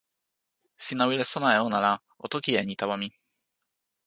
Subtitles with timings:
[0.85, 1.93] sina wile sona e ona la
[2.23, 3.09] o toki e ni tawa mi.